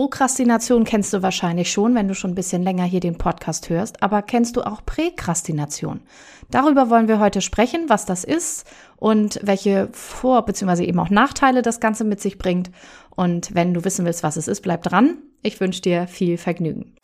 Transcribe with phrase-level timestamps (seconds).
[0.00, 4.02] Prokrastination kennst du wahrscheinlich schon, wenn du schon ein bisschen länger hier den Podcast hörst,
[4.02, 6.00] aber kennst du auch Präkrastination?
[6.50, 8.66] Darüber wollen wir heute sprechen, was das ist
[8.96, 10.84] und welche Vor- bzw.
[10.84, 12.70] eben auch Nachteile das Ganze mit sich bringt.
[13.14, 15.18] Und wenn du wissen willst, was es ist, bleib dran.
[15.42, 16.94] Ich wünsche dir viel Vergnügen.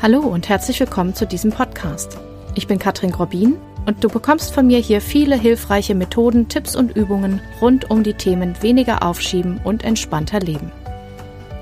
[0.00, 2.16] Hallo und herzlich willkommen zu diesem Podcast.
[2.54, 6.96] Ich bin Katrin Grobin und du bekommst von mir hier viele hilfreiche Methoden, Tipps und
[6.96, 10.72] Übungen rund um die Themen weniger aufschieben und entspannter leben.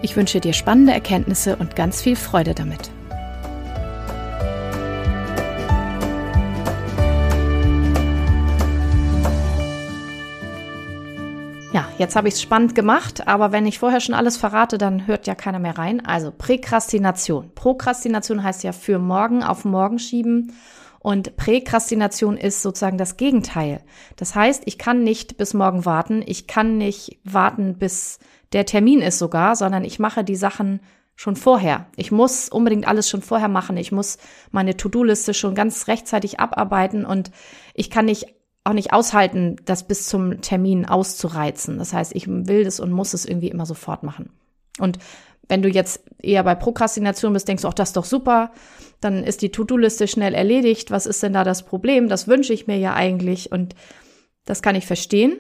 [0.03, 2.91] Ich wünsche dir spannende Erkenntnisse und ganz viel Freude damit.
[11.73, 15.07] Ja, jetzt habe ich es spannend gemacht, aber wenn ich vorher schon alles verrate, dann
[15.07, 16.07] hört ja keiner mehr rein.
[16.07, 17.51] Also Präkrastination.
[17.55, 20.53] Prokrastination heißt ja für morgen auf morgen schieben
[21.05, 23.83] und Präkrastination ist sozusagen das Gegenteil.
[24.17, 28.19] Das heißt, ich kann nicht bis morgen warten, ich kann nicht warten, bis
[28.55, 30.81] der Termin ist sogar, sondern ich mache die Sachen
[31.15, 31.89] schon vorher.
[31.97, 33.77] Ich muss unbedingt alles schon vorher machen.
[33.77, 34.17] Ich muss
[34.51, 37.31] meine To-Do-Liste schon ganz rechtzeitig abarbeiten und
[37.75, 38.25] ich kann nicht
[38.65, 41.77] auch nicht aushalten, das bis zum Termin auszureizen.
[41.77, 44.31] Das heißt, ich will das und muss es irgendwie immer sofort machen.
[44.79, 44.99] Und
[45.49, 48.51] wenn du jetzt eher bei Prokrastination bist, denkst du, ach, das ist doch super,
[49.01, 50.91] dann ist die To-Do-Liste schnell erledigt.
[50.91, 52.09] Was ist denn da das Problem?
[52.09, 53.75] Das wünsche ich mir ja eigentlich und
[54.45, 55.39] das kann ich verstehen.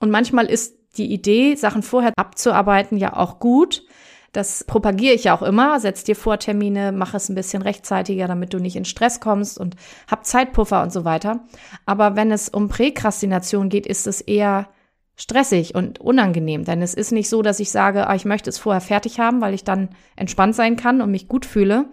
[0.00, 3.84] Und manchmal ist die Idee, Sachen vorher abzuarbeiten, ja auch gut.
[4.32, 5.80] Das propagiere ich ja auch immer.
[5.80, 9.58] Setz dir vor Termine, mach es ein bisschen rechtzeitiger, damit du nicht in Stress kommst
[9.58, 9.76] und
[10.10, 11.44] hab Zeitpuffer und so weiter.
[11.86, 14.68] Aber wenn es um Präkrastination geht, ist es eher
[15.16, 16.64] stressig und unangenehm.
[16.64, 19.40] Denn es ist nicht so, dass ich sage, ah, ich möchte es vorher fertig haben,
[19.40, 21.86] weil ich dann entspannt sein kann und mich gut fühle,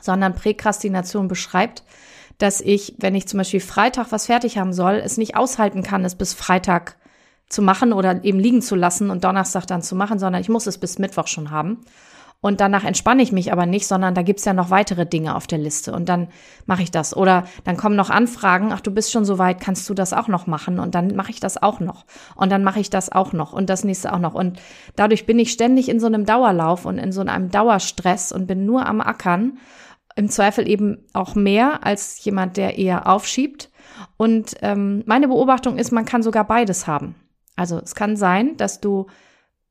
[0.00, 1.82] sondern Präkrastination beschreibt,
[2.38, 6.04] dass ich, wenn ich zum Beispiel Freitag was fertig haben soll, es nicht aushalten kann,
[6.04, 6.96] es bis Freitag
[7.48, 10.66] zu machen oder eben liegen zu lassen und Donnerstag dann zu machen, sondern ich muss
[10.66, 11.80] es bis Mittwoch schon haben.
[12.40, 15.46] Und danach entspanne ich mich aber nicht, sondern da gibt's ja noch weitere Dinge auf
[15.46, 16.28] der Liste und dann
[16.66, 17.16] mache ich das.
[17.16, 20.28] Oder dann kommen noch Anfragen, ach, du bist schon so weit, kannst du das auch
[20.28, 20.78] noch machen?
[20.78, 22.04] Und dann mache ich das auch noch.
[22.34, 24.34] Und dann mache ich das auch noch und das nächste auch noch.
[24.34, 24.60] Und
[24.96, 28.66] dadurch bin ich ständig in so einem Dauerlauf und in so einem Dauerstress und bin
[28.66, 29.58] nur am Ackern.
[30.14, 33.70] Im Zweifel eben auch mehr als jemand, der eher aufschiebt.
[34.16, 37.14] Und ähm, meine Beobachtung ist, man kann sogar beides haben.
[37.56, 39.06] Also es kann sein, dass du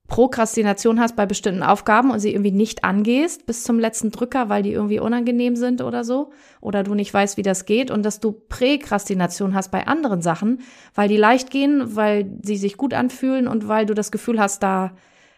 [0.07, 4.61] Prokrastination hast bei bestimmten Aufgaben und sie irgendwie nicht angehst bis zum letzten Drücker, weil
[4.61, 8.19] die irgendwie unangenehm sind oder so, oder du nicht weißt, wie das geht, und dass
[8.19, 10.61] du Präkrastination hast bei anderen Sachen,
[10.93, 14.61] weil die leicht gehen, weil sie sich gut anfühlen und weil du das Gefühl hast,
[14.61, 14.91] da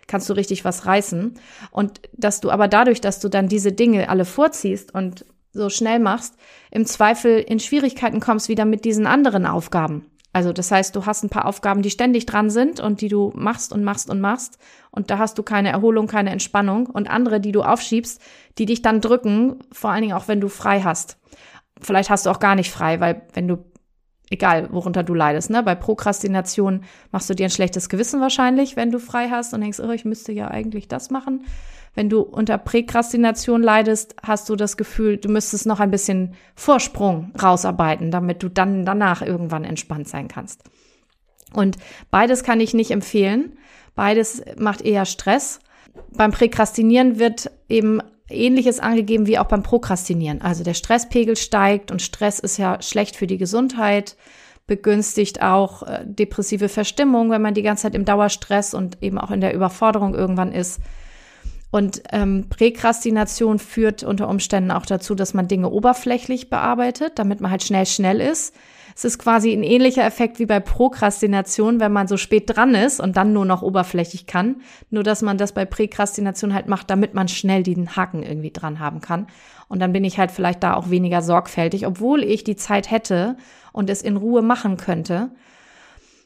[0.08, 1.36] kannst du richtig was reißen.
[1.72, 6.00] Und dass du aber dadurch, dass du dann diese Dinge alle vorziehst und so schnell
[6.00, 6.36] machst,
[6.72, 10.06] im Zweifel in Schwierigkeiten kommst wieder mit diesen anderen Aufgaben.
[10.38, 13.34] Also das heißt, du hast ein paar Aufgaben, die ständig dran sind und die du
[13.34, 14.60] machst und machst und machst
[14.92, 18.22] und da hast du keine Erholung, keine Entspannung und andere, die du aufschiebst,
[18.60, 21.18] die dich dann drücken, vor allen Dingen auch wenn du frei hast.
[21.82, 23.66] Vielleicht hast du auch gar nicht frei, weil wenn du
[24.30, 25.64] egal worunter du leidest, ne?
[25.64, 29.80] Bei Prokrastination machst du dir ein schlechtes Gewissen wahrscheinlich, wenn du frei hast und denkst,
[29.80, 31.46] oh, ich müsste ja eigentlich das machen.
[31.96, 37.32] Wenn du unter Präkrastination leidest, hast du das Gefühl, du müsstest noch ein bisschen Vorsprung
[37.42, 40.62] rausarbeiten, damit du dann danach irgendwann entspannt sein kannst.
[41.54, 41.78] Und
[42.12, 43.58] beides kann ich nicht empfehlen.
[43.96, 45.60] Beides macht eher Stress.
[46.16, 48.00] Beim Präkrastinieren wird eben
[48.30, 50.42] Ähnliches angegeben wie auch beim Prokrastinieren.
[50.42, 54.18] Also der Stresspegel steigt und Stress ist ja schlecht für die Gesundheit,
[54.66, 59.32] begünstigt auch äh, depressive Verstimmung, wenn man die ganze Zeit im Dauerstress und eben auch
[59.32, 60.82] in der Überforderung irgendwann ist.
[61.70, 67.52] Und ähm, Präkrastination führt unter Umständen auch dazu, dass man Dinge oberflächlich bearbeitet, damit man
[67.52, 68.56] halt schnell schnell ist.
[68.98, 73.00] Es ist quasi ein ähnlicher Effekt wie bei Prokrastination, wenn man so spät dran ist
[73.00, 74.62] und dann nur noch oberflächlich kann.
[74.90, 78.80] Nur dass man das bei Präkrastination halt macht, damit man schnell den Haken irgendwie dran
[78.80, 79.28] haben kann.
[79.68, 83.38] Und dann bin ich halt vielleicht da auch weniger sorgfältig, obwohl ich die Zeit hätte
[83.72, 85.30] und es in Ruhe machen könnte.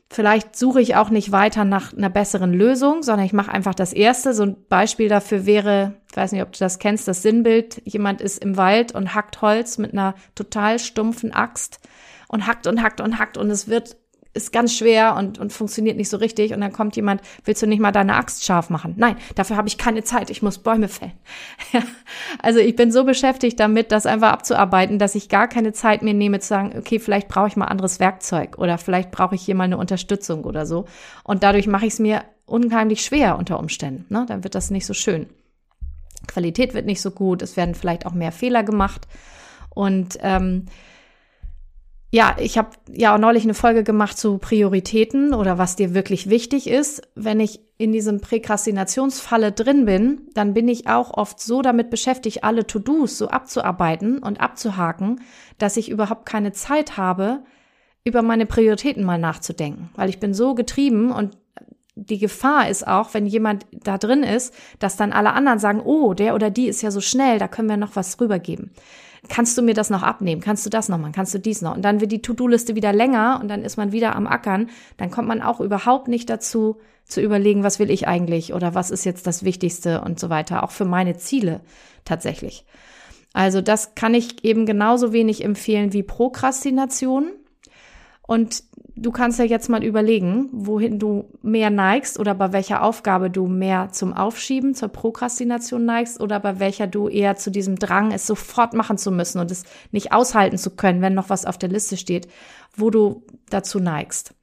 [0.10, 3.92] Vielleicht suche ich auch nicht weiter nach einer besseren Lösung, sondern ich mache einfach das
[3.92, 4.34] Erste.
[4.34, 7.82] So ein Beispiel dafür wäre, ich weiß nicht, ob du das kennst, das Sinnbild.
[7.84, 11.82] Jemand ist im Wald und hackt Holz mit einer total stumpfen Axt
[12.32, 13.98] und hackt und hackt und hackt und es wird
[14.34, 16.54] ist ganz schwer und, und funktioniert nicht so richtig.
[16.54, 18.94] Und dann kommt jemand, willst du nicht mal deine Axt scharf machen?
[18.96, 21.12] Nein, dafür habe ich keine Zeit, ich muss Bäume fällen.
[22.42, 26.14] also ich bin so beschäftigt damit, das einfach abzuarbeiten, dass ich gar keine Zeit mehr
[26.14, 29.56] nehme zu sagen, okay, vielleicht brauche ich mal anderes Werkzeug oder vielleicht brauche ich hier
[29.56, 30.86] mal eine Unterstützung oder so.
[31.26, 34.06] Und dadurch mache ich es mir unheimlich schwer unter Umständen.
[34.08, 34.26] Ne?
[34.30, 35.28] Dann wird das nicht so schön.
[36.28, 39.08] Qualität wird nicht so gut, es werden vielleicht auch mehr Fehler gemacht.
[39.74, 40.68] Und ähm,
[42.14, 46.30] ja, ich habe ja auch neulich eine Folge gemacht zu Prioritäten oder was dir wirklich
[46.30, 47.02] wichtig ist.
[47.16, 52.44] Wenn ich in diesem Präkrastinationsfalle drin bin, dann bin ich auch oft so damit beschäftigt,
[52.44, 55.22] alle To-Dos so abzuarbeiten und abzuhaken,
[55.58, 57.44] dass ich überhaupt keine Zeit habe,
[58.04, 61.38] über meine Prioritäten mal nachzudenken, weil ich bin so getrieben und
[62.10, 66.14] die Gefahr ist auch, wenn jemand da drin ist, dass dann alle anderen sagen, oh,
[66.14, 68.72] der oder die ist ja so schnell, da können wir noch was rübergeben
[69.30, 70.42] kannst du mir das noch abnehmen?
[70.42, 71.14] Kannst du das noch machen?
[71.14, 71.76] Kannst du dies noch?
[71.76, 74.70] Und dann wird die To-Do-Liste wieder länger und dann ist man wieder am Ackern.
[74.98, 78.90] Dann kommt man auch überhaupt nicht dazu, zu überlegen, was will ich eigentlich oder was
[78.90, 80.64] ist jetzt das Wichtigste und so weiter.
[80.64, 81.62] Auch für meine Ziele
[82.06, 82.66] tatsächlich.
[83.34, 87.32] Also das kann ich eben genauso wenig empfehlen wie Prokrastination.
[88.22, 88.64] Und
[89.02, 93.48] du kannst ja jetzt mal überlegen, wohin du mehr neigst oder bei welcher Aufgabe du
[93.48, 98.28] mehr zum Aufschieben, zur Prokrastination neigst oder bei welcher du eher zu diesem Drang, es
[98.28, 101.70] sofort machen zu müssen und es nicht aushalten zu können, wenn noch was auf der
[101.70, 102.28] Liste steht,
[102.76, 104.36] wo du dazu neigst.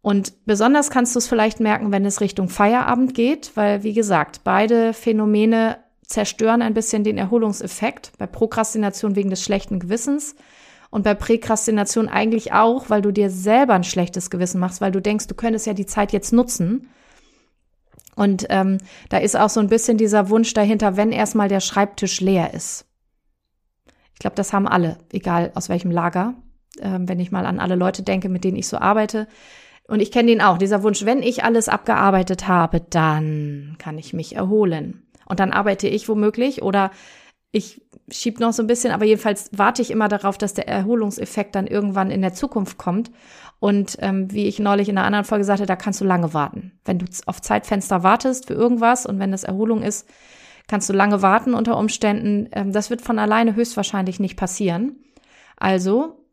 [0.00, 4.40] Und besonders kannst du es vielleicht merken, wenn es Richtung Feierabend geht, weil, wie gesagt,
[4.44, 8.12] beide Phänomene zerstören ein bisschen den Erholungseffekt.
[8.18, 10.34] Bei Prokrastination wegen des schlechten Gewissens
[10.90, 15.00] und bei Präkrastination eigentlich auch, weil du dir selber ein schlechtes Gewissen machst, weil du
[15.00, 16.88] denkst, du könntest ja die Zeit jetzt nutzen.
[18.16, 18.78] Und ähm,
[19.10, 22.86] da ist auch so ein bisschen dieser Wunsch dahinter, wenn erstmal der Schreibtisch leer ist.
[24.14, 26.34] Ich glaube, das haben alle, egal aus welchem Lager.
[26.80, 29.28] Ähm, wenn ich mal an alle Leute denke, mit denen ich so arbeite.
[29.86, 34.12] Und ich kenne den auch, dieser Wunsch, wenn ich alles abgearbeitet habe, dann kann ich
[34.12, 35.06] mich erholen.
[35.26, 36.90] Und dann arbeite ich womöglich oder
[37.50, 41.54] ich schieb noch so ein bisschen, aber jedenfalls warte ich immer darauf, dass der Erholungseffekt
[41.54, 43.10] dann irgendwann in der Zukunft kommt.
[43.60, 46.78] Und ähm, wie ich neulich in einer anderen Folge sagte, da kannst du lange warten.
[46.84, 50.08] Wenn du auf Zeitfenster wartest für irgendwas und wenn das Erholung ist,
[50.68, 52.48] kannst du lange warten unter Umständen.
[52.52, 54.96] Ähm, das wird von alleine höchstwahrscheinlich nicht passieren.
[55.56, 56.24] Also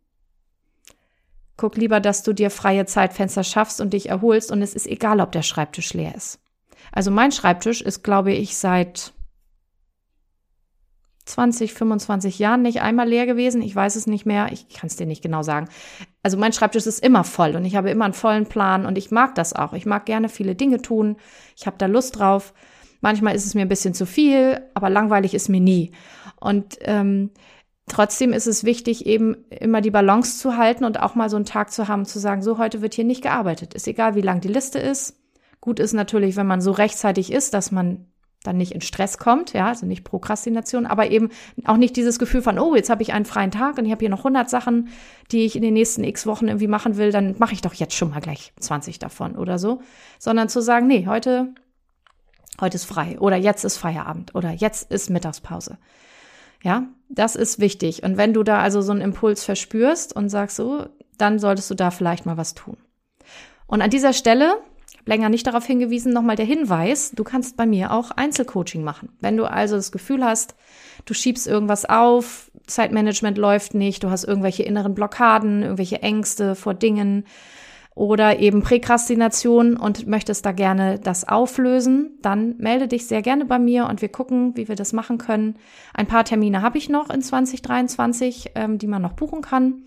[1.57, 5.21] guck lieber, dass du dir freie Zeitfenster schaffst und dich erholst und es ist egal,
[5.21, 6.39] ob der Schreibtisch leer ist.
[6.91, 9.13] Also mein Schreibtisch ist, glaube ich, seit
[11.25, 13.62] 20, 25 Jahren nicht einmal leer gewesen.
[13.62, 14.51] Ich weiß es nicht mehr.
[14.51, 15.68] Ich kann es dir nicht genau sagen.
[16.24, 19.12] Also mein Schreibtisch ist immer voll und ich habe immer einen vollen Plan und ich
[19.12, 19.74] mag das auch.
[19.74, 21.18] Ich mag gerne viele Dinge tun.
[21.57, 22.54] Ich habe da Lust drauf.
[23.01, 25.92] Manchmal ist es mir ein bisschen zu viel, aber langweilig ist mir nie.
[26.39, 27.31] Und ähm,
[27.88, 31.45] trotzdem ist es wichtig, eben immer die Balance zu halten und auch mal so einen
[31.45, 33.74] Tag zu haben, zu sagen, so heute wird hier nicht gearbeitet.
[33.74, 35.19] Ist egal, wie lang die Liste ist.
[35.60, 38.07] Gut ist natürlich, wenn man so rechtzeitig ist, dass man
[38.45, 41.30] dann nicht in Stress kommt, ja, also nicht Prokrastination, aber eben
[41.65, 44.00] auch nicht dieses Gefühl von, oh, jetzt habe ich einen freien Tag und ich habe
[44.00, 44.89] hier noch 100 Sachen,
[45.31, 47.95] die ich in den nächsten x Wochen irgendwie machen will, dann mache ich doch jetzt
[47.95, 49.81] schon mal gleich 20 davon oder so,
[50.19, 51.53] sondern zu sagen, nee, heute
[52.62, 55.77] heute ist frei oder jetzt ist Feierabend oder jetzt ist Mittagspause.
[56.63, 60.56] Ja, das ist wichtig und wenn du da also so einen Impuls verspürst und sagst
[60.56, 60.88] so,
[61.18, 62.77] dann solltest du da vielleicht mal was tun.
[63.68, 64.57] Und an dieser Stelle
[65.06, 69.10] länger nicht darauf hingewiesen, nochmal der Hinweis, du kannst bei mir auch Einzelcoaching machen.
[69.22, 70.56] Wenn du also das Gefühl hast,
[71.06, 76.74] du schiebst irgendwas auf, Zeitmanagement läuft nicht, du hast irgendwelche inneren Blockaden, irgendwelche Ängste vor
[76.74, 77.25] Dingen
[77.94, 83.57] oder eben Präkrastination und möchtest da gerne das auflösen, dann melde dich sehr gerne bei
[83.57, 85.56] mir und wir gucken, wie wir das machen können.
[85.94, 89.84] Ein paar Termine habe ich noch in 2023, ähm, die man noch buchen kann.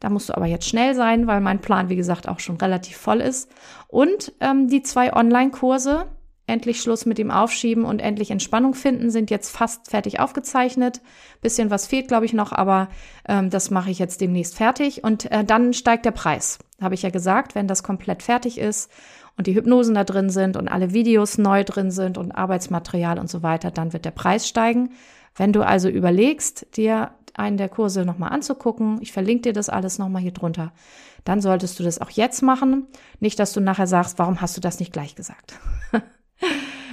[0.00, 2.96] Da musst du aber jetzt schnell sein, weil mein Plan, wie gesagt, auch schon relativ
[2.96, 3.50] voll ist.
[3.88, 6.06] Und ähm, die zwei Online-Kurse,
[6.46, 11.00] endlich Schluss mit dem Aufschieben und endlich Entspannung finden, sind jetzt fast fertig aufgezeichnet.
[11.40, 12.88] Bisschen was fehlt, glaube ich, noch, aber
[13.28, 15.04] ähm, das mache ich jetzt demnächst fertig.
[15.04, 16.58] Und äh, dann steigt der Preis.
[16.80, 18.90] Habe ich ja gesagt, wenn das komplett fertig ist
[19.36, 23.28] und die Hypnosen da drin sind und alle Videos neu drin sind und Arbeitsmaterial und
[23.28, 24.90] so weiter, dann wird der Preis steigen.
[25.36, 28.98] Wenn du also überlegst, dir einen der Kurse nochmal anzugucken.
[29.00, 30.72] Ich verlinke dir das alles nochmal hier drunter.
[31.24, 32.86] Dann solltest du das auch jetzt machen.
[33.20, 35.58] Nicht, dass du nachher sagst, warum hast du das nicht gleich gesagt?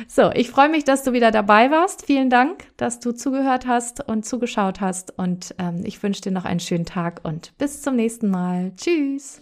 [0.08, 2.06] so, ich freue mich, dass du wieder dabei warst.
[2.06, 5.18] Vielen Dank, dass du zugehört hast und zugeschaut hast.
[5.18, 8.74] Und ähm, ich wünsche dir noch einen schönen Tag und bis zum nächsten Mal.
[8.76, 9.42] Tschüss.